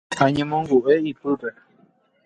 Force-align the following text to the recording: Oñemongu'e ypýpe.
Oñemongu'e 0.25 0.95
ypýpe. 1.11 1.49